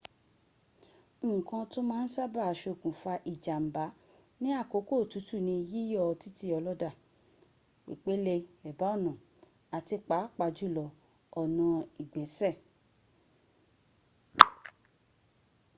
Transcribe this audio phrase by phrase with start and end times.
[1.33, 3.85] nkan to ma n saba sokunfa ijamba
[4.41, 6.89] ni akoko otutu ni yiyo titi oloda
[7.85, 8.35] pepele
[8.69, 9.13] eba ona
[9.77, 10.85] ati paapa julo
[11.41, 11.67] ona
[12.01, 12.49] igbese